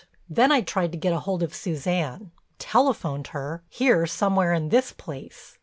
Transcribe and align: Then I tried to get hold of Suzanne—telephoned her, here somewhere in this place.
Then 0.27 0.51
I 0.51 0.61
tried 0.61 0.91
to 0.93 0.97
get 0.97 1.13
hold 1.13 1.43
of 1.43 1.53
Suzanne—telephoned 1.53 3.27
her, 3.27 3.61
here 3.69 4.07
somewhere 4.07 4.51
in 4.51 4.69
this 4.69 4.91
place. 4.93 5.59